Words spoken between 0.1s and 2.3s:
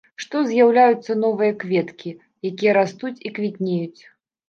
Што з'яўляюцца новыя кветкі,